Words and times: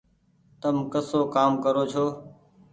تم 0.61 0.75
ڪسو 0.91 1.19
ڪآم 1.35 1.51
ڪرو 1.63 1.83
ڇو۔ 1.91 2.05